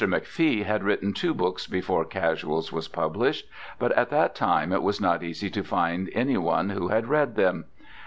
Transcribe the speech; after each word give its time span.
McFee 0.07 0.65
had 0.65 0.83
written 0.83 1.13
two 1.13 1.31
books 1.31 1.67
before 1.67 2.05
"Casuals" 2.05 2.71
was 2.73 2.87
published, 2.87 3.47
but 3.77 3.91
at 3.91 4.09
that 4.09 4.33
time 4.33 4.73
it 4.73 4.81
was 4.81 4.99
not 4.99 5.21
easy 5.21 5.51
to 5.51 5.63
find 5.63 6.09
any 6.15 6.37
one 6.37 6.71
who 6.71 6.87
had 6.87 7.07
read 7.07 7.35
them. 7.35 7.65